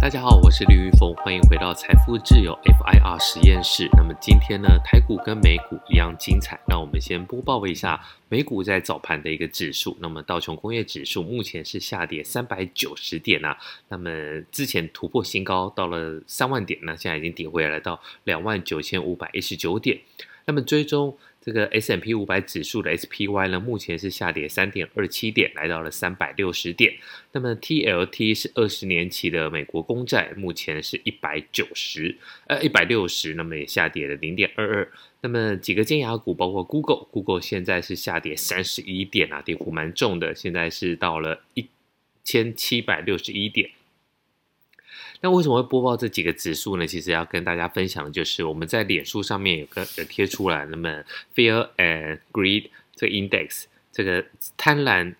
[0.00, 3.86] 大家好，我是林玉峰，欢迎回到财富自由 FIR 实验室。
[3.92, 6.58] 那么今天呢，台股跟美股一样精彩。
[6.66, 8.00] 那我们先播报一下
[8.30, 9.94] 美股在早盘的一个指数。
[10.00, 13.58] 那么道琼工业指数目前是下跌三百九十点啊。
[13.90, 14.10] 那么
[14.50, 20.00] 之前突破新高到了三万点，那现在已经跌回来到两万九千五百一十九点。
[20.46, 21.14] 那么追踪。
[21.40, 26.94] 这个 S M P 五百指数的 SPY 呢，目前是下跌三点二七点，来到了三百六十点。
[27.32, 32.14] 那么 TLT 是二十年期的美国公债，目前是一百九十，
[32.46, 34.92] 呃，一百六十，那么也下跌了零点二二。
[35.22, 41.66] 那么几个尖牙股，包括 Google，Google 现在是下跌三十一点啊，跌幅蛮重的，现在是到了一
[42.22, 43.70] 千七百六十一点。
[45.22, 46.86] 那为什么会播报这几个指数呢？
[46.86, 54.24] 其实要跟大家分享的就是我们在脸书上面有个有贴出来，那么 Fear and Greed 这个 Index 这个
[54.56, 55.14] 贪婪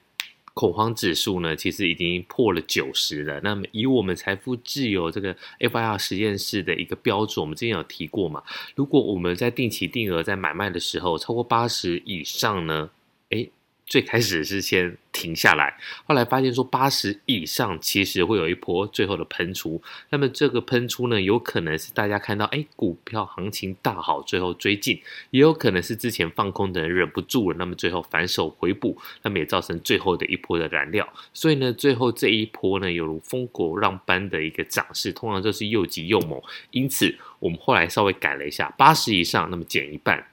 [0.54, 3.40] 恐慌指数呢，其实已经破了九十了。
[3.42, 8.42] 那么以我们财富自由这个 FIR 实验室的一个标准，我们之前有提过嘛，
[8.74, 12.90] 如果我们在定期定额在买卖的时候超过八十以上呢，
[13.30, 13.50] 诶
[13.90, 19.82] 最开始是先停下来，后来发现说八十以上其实会有一波最后的喷出。
[20.10, 24.98] 那么这个喷出呢，有可能是大家看到哎股票行情大好，最后追进；
[25.30, 31.12] 也有可能是之前放空的人忍不住了，那么最后反手回补，那么也造成最后的一波的燃料。
[31.34, 36.40] 所以呢，最后这一波呢，有如风狗浪般的一个涨势，通常都是又急又猛。
[36.70, 40.24] 因此，我们后来稍微改了一下，八十以上，那么减一半。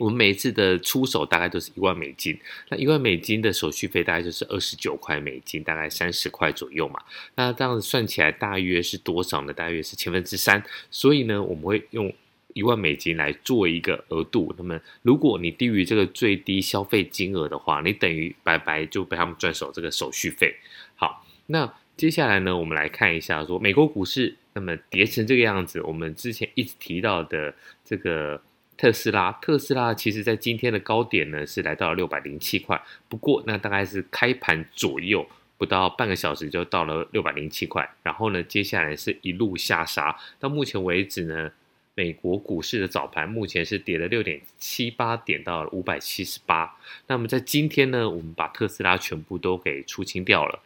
[0.00, 2.34] 我们每一次的出手大概都是一万美金，
[2.70, 6.98] 那一万美金的手续费大概就是二十九块美金，大概三十块左右嘛。
[7.34, 9.52] 那这样子算起来大约是多少呢？
[9.52, 10.64] 大约是千分之三。
[10.90, 12.10] 所以呢，我们会用
[12.54, 14.54] 一万美金来做一个额度。
[14.56, 20.56] 那么，如果你低于这个最低消费金额的话，你等于白白就被他们赚走这个手续费。
[20.96, 28.40] 好，那接下来呢，我们来看一下说美国股市那么跌成这个样子，我们之前一直提到的这个。
[28.80, 32.80] 特斯拉，特斯拉其实在今天的高点呢是来到了六百零七块，
[33.10, 41.52] 不过那大概是开盘左右不到半个小时就到了六百零七块，然后呢接下来是一路下杀，到目前为止呢，
[41.94, 46.74] 美国股市的早盘目前是跌了六点七八点到五百七十八，
[47.06, 50.58] 那么在今天呢，我们把特斯拉全部都给出清掉了。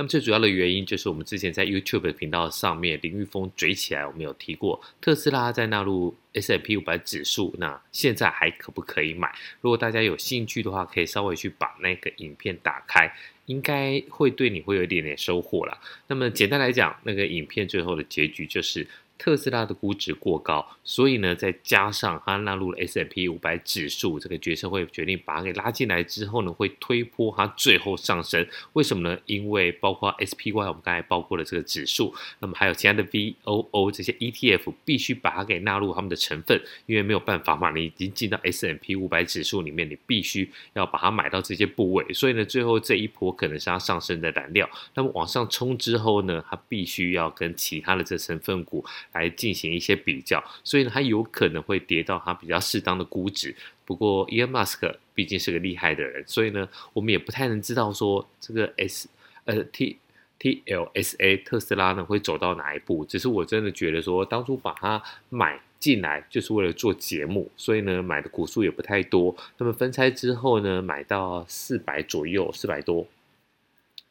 [0.00, 9.30] 那么最主要的原因就是我们之前在 YouTube 的频道上面，林玉峰嘴起来，我们有提过特斯拉在纳入 S&P 五百指数，那现在还可不可以买？
[9.60, 15.78] 如果大家有兴趣的话，可以稍微去把那个影片打开，应该会对你会有一点点收获啦。
[16.06, 18.88] 那么简单来讲，那个影片最后的结局就是。
[19.20, 28.46] 特斯拉的估值过高，所以呢，再加上它纳入了 S M P 五百指数，这个决策会决定把它给拉进来之后呢，会推波它最后上升。
[28.72, 29.18] 为什么呢？
[29.26, 42.10] 因为包括 SPY 我们刚才报过的这个指数，那么还有其他的 VOO 这些 ETF 必须把它给纳入他们的成分，因为没有办法嘛，你已经进到 S M P 五百指数里面，你必须要把它买到这些部位。
[42.14, 44.66] 所以呢，最后这一波可能是它上升的燃料。
[44.94, 48.82] 那么往上冲之后呢，它必须要跟其他的这成分股。
[49.12, 53.54] 来进行一些比较，所以呢，它有可能会跌到它比较适当的估值。
[53.84, 59.08] 不过，Elon Musk 毕竟是个厉害的人，所以呢，我们也不太能知道说这个 S
[59.46, 59.98] 呃 T
[60.38, 63.04] T L S A 特斯拉呢会走到哪一步。
[63.04, 69.36] 只是我真的觉得说，当初把它买进来就是为了做节目，所以呢，买的股数也不太多。
[69.58, 73.04] 那么分拆之后呢，买到四百左右，四百多，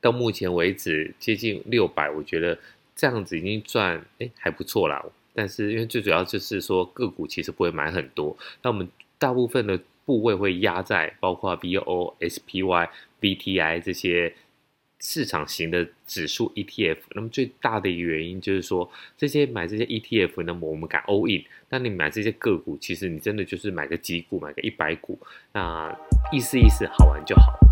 [0.02, 2.60] 到目前为止接近六百，我觉得。
[3.00, 5.02] 这样子已经赚哎还不错啦，
[5.34, 12.90] 但是因为最主要就是说个股其实不会买很多，那我们大部分的部位会压在包括 VOO、SPY、
[13.22, 14.34] VTI 这些
[15.00, 16.98] 市场型的指数 ETF。
[17.16, 21.46] 那么最大的一个原因就是说，这些买这些 ETF，那么我们敢 all in。
[21.70, 25.18] 那你买这些个股，其实你真的就是买个几股，买个一百股，
[25.54, 25.98] 那
[26.34, 27.69] 意思意思好玩就好。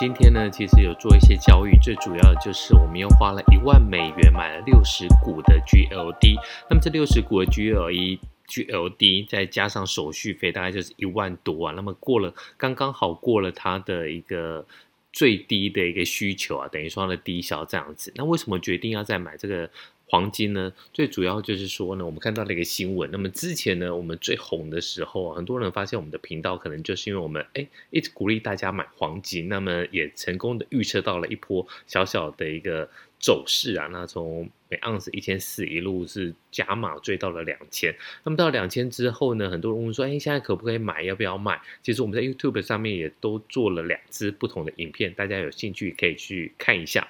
[0.00, 6.36] 今天呢，其实有做一些交易，最主要的就是我们又花了一万美元买了六十股的 GLD。
[6.70, 8.18] 那么这六十股的 GLE
[8.48, 11.74] GLD 再加上手续费，大概就是一万多啊。
[11.76, 14.64] 那么过了，刚刚好过了它的一个
[15.12, 18.10] 最低的一个需求啊，等于说它的低消这样子。
[18.16, 19.68] 那为什么决定要再买这个？
[20.10, 23.08] 黄金呢，最主要就是说呢，我们看到了一个新闻。
[23.12, 32.90] 那么之前呢，我们最红的时候，很多人发现我们的频道可能就是因为我们哎一直鼓励大家买黄金，那么也成功的预测到了一波小小的一个
[33.20, 33.86] 走势啊。
[33.92, 37.94] 那从每盎司一千四一路是加码追到了两千。
[38.24, 41.02] 那么到两千之后呢，很多人问说，哎，现在可不可以买？
[41.02, 41.62] 要不要卖？
[41.84, 47.06] 其实我们在 YouTube 上面也都做了两支不同的影片，大家有兴趣可以去看一下。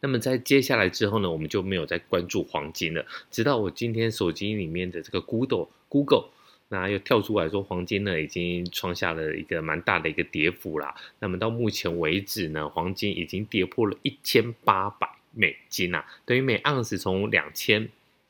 [0.00, 3.04] 那么在接下来之后呢，我们就没有再关注黄金了。
[3.30, 6.26] 直到我今天手机里面的这个 Google Google，
[6.68, 10.94] 那又跳出来说黄金呢已经创下了一个蛮大的一个跌幅啦。
[11.18, 17.88] 那么到目前为止呢，黄金已经跌破了一千八百美金啊，等于每盎司从两千。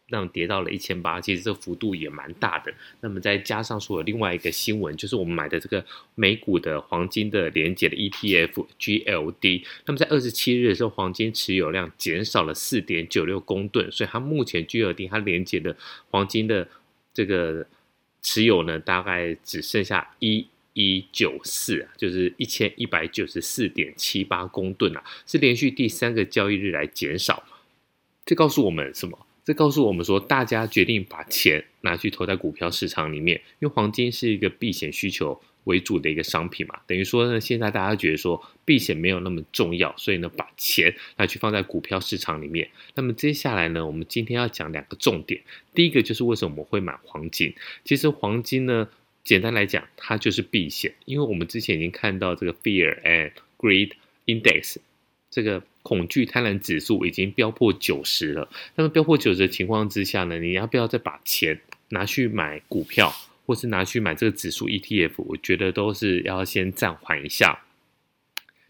[0.08, 2.72] 让跌到了一千八，其实这幅度也蛮大的。
[3.00, 15.76] 那么再加上说有另外一个新闻，就是我们买的这个美股的黄金的连结的 ETF GLD，那么在二十七日的时候，黄金持有量减少了四点九六公吨，所以它目前 GLD 它连结的
[16.10, 16.68] 黄金的
[17.12, 17.66] 这个
[18.22, 27.42] 持有呢，大概只剩下一一九四啊，就是一千一百九十四点七八公吨啊，是连续第三个交易日来减少。
[28.24, 29.25] 这告诉我们什么？
[29.46, 36.80] 这告诉我们说，大家决定把钱拿去投在股票市场里面，因为黄金是一个避险需求为主的一个商品嘛。
[36.84, 42.68] 等于说呢，现在大家觉得说避险没有那么重要，所以呢，把钱拿去放在股票市场里面。
[42.96, 45.40] 那么接下来呢，我们今天要讲两个重点。
[45.72, 47.54] 第一个就是为什么我们会买黄金？
[47.84, 48.88] 其实黄金呢，
[49.22, 53.92] 简单来讲，它就是避险，因为我们之前已经看到这个 Fear and Greed
[54.26, 54.78] Index。
[55.30, 58.48] 这个恐惧贪婪指数已经飙破九十了。
[58.74, 61.60] 那么飙破九十的情况之下呢，你要不要再把钱
[61.90, 63.14] 拿去买股票，
[63.46, 65.12] 或是拿去买这个指数 ETF？
[65.18, 67.60] 我觉得都是要先暂缓一下。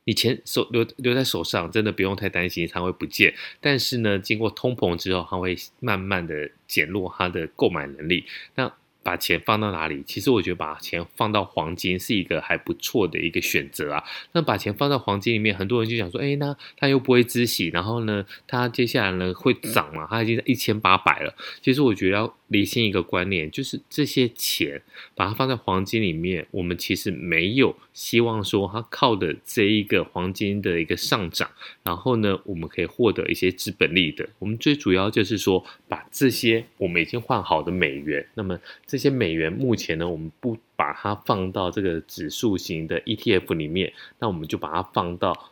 [0.05, 3.35] 你钱手留留在手上，真的不用太担心它会不见。
[3.63, 8.27] 但是呢，经过通膨之后，它会慢慢的减弱它的购买能力。
[8.57, 8.71] 那
[9.07, 10.03] 把钱放到哪里？
[10.05, 14.03] 其实我觉得把钱放到黄金是一个还不错的一个选择啊。
[14.33, 20.09] 那把钱放到黄金里面，很多人就想说，哎，那它又不会孳息，然后呢，它接下来呢会涨嘛？
[20.11, 21.33] 它已经在一千八百了。
[21.63, 24.83] 其实我觉得要理清一个观念，就是这些钱
[25.15, 31.49] 把它放在黄金里面，我们其实没有希望说它靠的这一个黄金的一个上涨，
[31.85, 34.29] 然后呢，我们可以获得一些资本利得。
[34.41, 38.59] 我们最主要就是说，把这些我们已经换好的美元，那么
[38.97, 45.51] 这些美元目前呢，我们不把它放到这个指数型的 ETF 里面，那我们就把它放到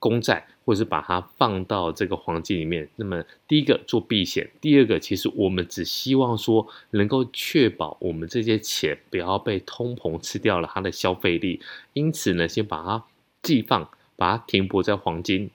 [0.00, 2.88] 公债，或者是把它放到这个黄金里面。
[2.96, 11.60] 那么第一个做避险，第二个其实我们只希望说能够确保我们这些钱不要被通膨吃掉了它的消费力，
[11.92, 13.04] 因此呢，先把它
[13.42, 15.48] 寄放，把它停泊在黄金。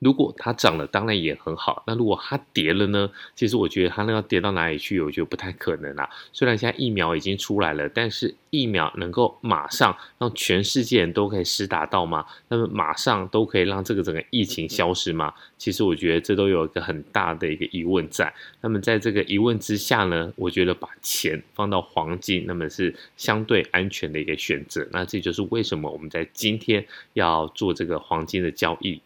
[0.00, 1.82] 如果它涨了，当然也很好。
[1.86, 3.10] 那如果它跌了呢？
[3.36, 6.08] 其实我觉得它那要跌到哪里去，我觉得不太可能啦。
[6.32, 12.24] 虽然现在疫苗已经出来了，但是疫苗能够马上让全世界人都可以施打到吗？
[12.48, 15.32] 那么马上都可以让这个整个疫情消失吗？
[15.58, 18.32] 其实我觉得这都有一个很大的一个疑问在。
[18.62, 24.88] 那么在这个疑问之下呢，我觉得把钱放到黄金，那么是相对安全的一个选择。
[24.92, 29.02] 那这就是为什么我们在今天要做这个黄金的交易。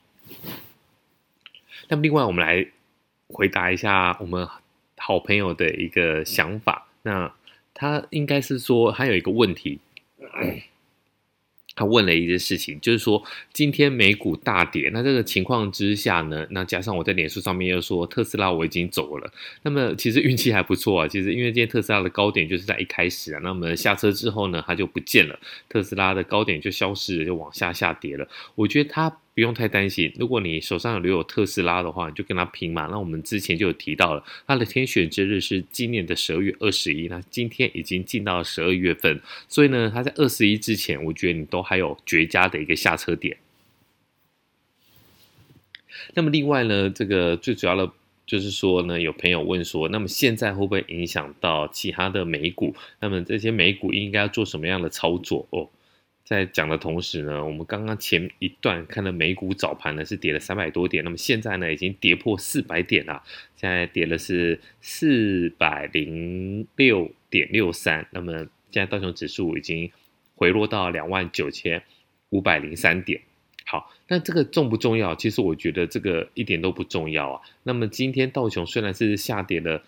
[1.89, 2.67] 那么，另外我们来
[3.29, 4.49] 回答一下我们
[4.97, 6.89] 好朋友的一个想法。
[7.03, 7.33] 那
[7.75, 9.81] 他应该是说，还有一个问题。
[11.77, 13.21] 他问了一件事情，就是说
[13.53, 19.29] 今天美股大跌，那这个情况之下呢，那加上我在脸书上面又说特斯拉我已经走了，
[19.63, 21.09] 那么其实运气还不错啊。
[21.09, 25.37] 其实因为今天特斯拉的高点就是在一开始啊，那么下车之后呢，它就不见了，
[25.69, 28.29] 特斯拉的高点就消失了，就往下下跌了。
[28.55, 29.19] 我觉得它。
[29.35, 32.87] 不用太担心，如果你手上有留有特斯拉的话，你就跟他拼嘛。
[32.89, 43.37] 那我们之前就有提到了，它的天选之日是今年的十二月二十一，那今天已经进到十二月份，所以呢，它在二十一之前，我觉得你都还有绝佳的一个下车点。
[46.15, 47.91] 那么另外呢，这个最主要的
[48.27, 52.77] 就是说呢，有朋友问说，那么现在会不会影响到其他的美股？
[53.01, 55.69] 那么这些美股应该要做什么样的操作哦？
[56.25, 63.23] 在讲的同时呢，我们刚刚前一段看的美股早盘呢是跌了三百多点，那么现在呢已经跌破四百点了，
[63.57, 68.33] 现在跌的是四百零六点六三，那么
[68.71, 69.91] 现在道琼指数已经
[70.35, 71.83] 回落到两万九千
[72.31, 73.21] 五百零三点。
[73.67, 75.15] 好，那这个重不重要？
[75.15, 77.41] 其实我觉得这个一点都不重要啊。
[77.63, 79.83] 那么今天道琼虽然是下跌了。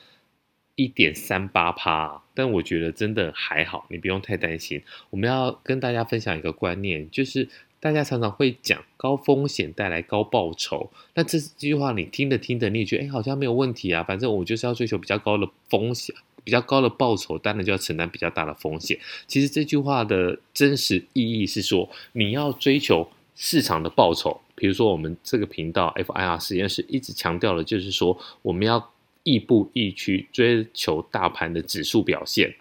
[0.76, 4.80] 一点三八趴，但我觉得真的还好，你不用太担心。
[5.10, 7.48] 我们要跟大家分享一个观念，就是
[7.80, 16.14] 大家常常会讲高风险带来高报酬，那这句话你听着听着，你也觉得哎，好像没有问题啊，反正我就是要追求比较高的风险，
[16.44, 18.98] 比较高的报酬，当然就要承担比较大的风险。
[19.26, 24.40] 其实这句话的真实意义是说，你要追求市场的报酬。
[24.58, 28.90] 比如说，我们这个频道 FIR 实验室一直强调的就是说，我们要
[29.26, 32.54] 亦步亦趋追求大盘的指数表现。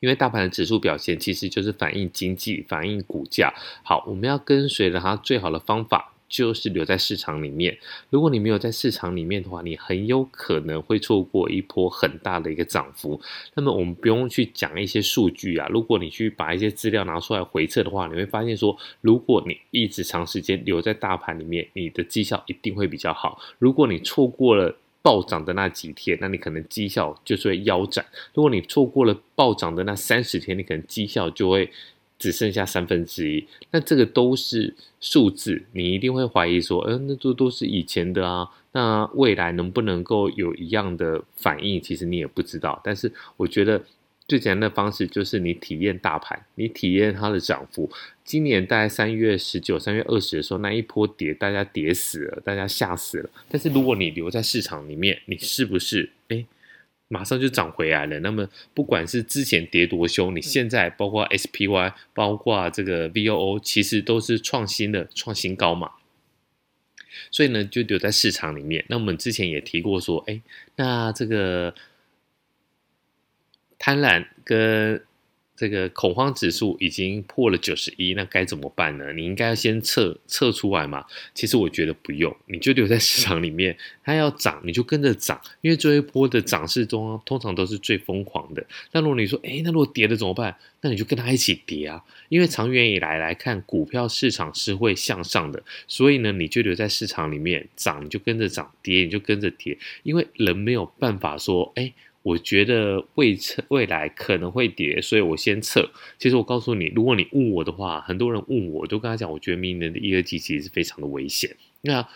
[0.00, 3.54] 因为大盘的指数表现其实就是反映经济、反映股价。
[3.82, 7.78] 好，我们要跟随着它最好的方法就是留在市场里面。
[8.10, 13.18] 如果你没有在市场里面的话，你很有可能会错过一波很大的一个涨幅。
[13.54, 23.40] 那么我们不用去讲一些数据啊，如果你去把一些资料拿出来回测的话，你会发现说，如果你一直长时间留在大盘里面，你的绩效一定会比较好。
[23.58, 28.06] 如果你错过了，暴涨的那几天，那你可能绩效就是会腰斩。
[28.32, 31.70] 如果你错过了暴涨的那三十天，你可能绩效就会
[32.18, 33.46] 只剩下三分之一。
[33.70, 38.48] 那这个都是数字，你一定会怀疑说，嗯、那都都是以前的啊。
[38.72, 42.80] 那未来能不能够有一样的反应，其实你也不知道。
[42.82, 43.84] 但是我觉得。
[44.26, 47.90] 最简单的方式就是你体验大盘，你体验它的涨幅。
[48.24, 53.28] 今年大概三月十九、三月二十的时候，那一波跌，大家跌死了，大家吓死了。
[53.50, 56.42] 但是如果你留在市场里面，你是不是哎，
[57.08, 58.18] 马上就涨回来了？
[58.20, 65.90] 那么不管是之前跌多凶，你现在包括 SPY，包括这个 VOO，其实都是创新的创新高嘛。
[67.30, 68.84] 所以呢，就留在市场里面。
[68.88, 70.40] 那我们之前也提过说，哎，
[70.76, 71.74] 那这个。
[73.84, 74.98] 贪婪跟
[75.54, 79.12] 这个恐慌指数已经破了九十一，那该怎么办呢？
[79.12, 81.04] 你应该要先测测出来嘛。
[81.34, 88.64] 其实我觉得不用，你就留在市场里面，它要涨你就跟着涨，因为这一波的涨势中通常都是最疯狂的。
[88.92, 90.56] 那如果你说，诶，那如果跌了怎么办？
[90.80, 101.92] 那你就跟它一起跌啊，因为长远以来来看，股票市场是会向上的，所以呢，你就留在市场里面，涨你就跟着涨，跌你就跟着跌，因为人没有办法说，诶。
[102.24, 105.90] 我觉得未测未来可能会跌，所以我先测。
[106.18, 111.54] 其实我告诉你，如果你问我的话，很多人问我，我都跟他讲，我觉得明年的一二季其实是非常的危险。
[111.82, 112.08] 那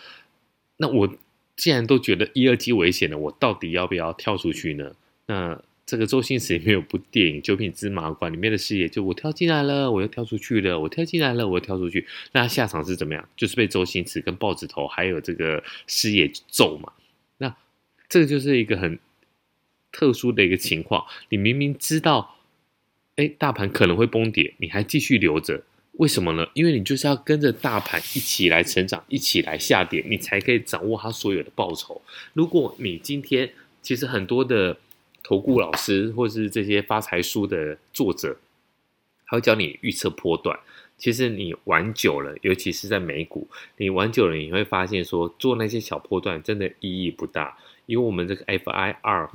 [0.77, 1.15] 那我
[1.55, 4.93] 既然都觉得一二季危险了，我到底要不要跳出去呢？
[5.27, 12.07] 那这个周星驰里面有部电影《九品芝麻官》里面的师爷，就我跳进来了，我又跳出去了，我跳进来了，我又跳出去。
[12.31, 13.29] 那他下场是怎么样？
[13.37, 16.93] 就是被周星驰跟豹子头还有这个师爷揍嘛。
[17.37, 17.55] 那
[18.09, 18.97] 这个就是一个很。
[19.91, 22.35] 特殊的一个情况，你明明知道，
[23.15, 26.47] 哎，大盘可能会崩跌，你还继续留着，为什么呢？
[26.53, 32.01] 因为你就是要跟着大盘一起来成长，一起来下跌，你才可以掌握它所有的报酬。
[32.33, 34.77] 如果你今天其实很多的
[35.23, 38.37] 投顾老师或是这些发财书的作者，
[39.25, 40.57] 他会教你预测波段，
[40.97, 49.29] 其实你玩久了，尤其是在美股，你玩久了，你会发现说做那些小波段真的意义不大，因为我们这个 FIR。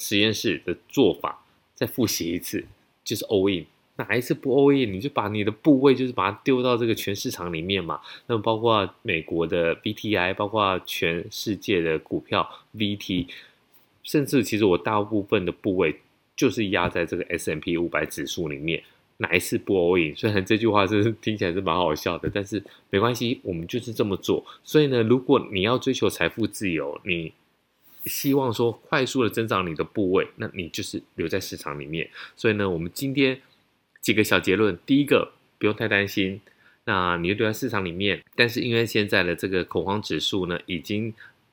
[0.00, 2.64] 实验室的做法，再复习一次，
[3.04, 3.66] 就是 all in。
[3.96, 8.00] 哪一次不 all in，你就把你的部位就是把它丢到这个全市场里面嘛。
[8.26, 13.26] 那么包括美国的 VTI，包括全世界的股票 VT，
[14.02, 16.00] 甚至其实我大部分的部位
[16.34, 18.82] 就是压在这个 S M P 五百指数里面。
[19.18, 20.16] 哪一次不 all in？
[20.16, 24.42] 虽然这句话是听起来是蛮好笑的，但是没关系，我们就是这么做。
[24.64, 27.34] 所以呢，如果你要追求财富自由，你。
[28.06, 32.08] 希望说快速的增长你的部位，那你就是留在市场里面。
[32.36, 33.40] 所以呢，我们今天
[34.00, 36.40] 几个小结论：第一个，不用太担心，
[36.84, 38.22] 那你就留在市场里面。
[38.34, 41.12] 但是因为现在的这个恐慌指数呢，已经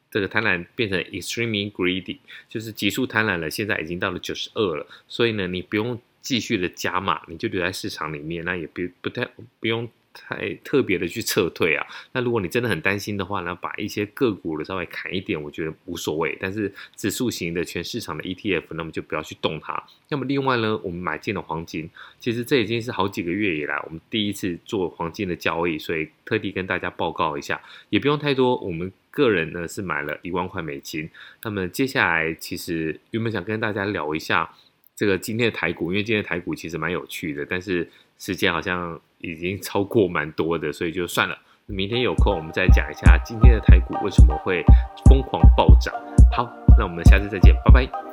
[0.09, 4.87] 这个贪婪变成 extremely greedy，就是极速贪婪了，现在已经到了九十二了。
[5.07, 9.27] 所以呢，你不用继续的加码，你就留在市场里面，那也不不太
[9.59, 9.89] 不用。
[10.17, 16.35] 太特别的去撤退啊，那如果你真的很担心的话呢，把一些个股的稍微砍一点，我觉得无所谓。
[16.41, 19.81] 但是指数型的全市场的 ETF，那么就不要去动它。
[20.09, 28.55] 那么另外呢，我们买进了黄金，其实这已经是好几个月以来我们第一次做黄金的交易，所以特地跟大家报告一下，也不用太多。
[28.57, 31.09] 我们个人呢是买了一万块美金。
[31.43, 34.51] 那么接下来其实原本想跟大家聊一下
[34.95, 38.99] 这个今天的台股，因为今天的台股其实蛮有趣的，但是时间好像。
[39.19, 41.37] 已经超过蛮多的，所以就算了。
[41.65, 44.63] 明天有空，我们再讲一下今天的台股为什么会
[45.09, 45.93] 疯狂暴涨。
[46.31, 48.06] 好，那我们下次再见，拜拜。